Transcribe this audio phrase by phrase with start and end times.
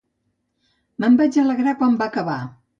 [1.05, 2.43] Me'n vaig alegrar quan va acabar.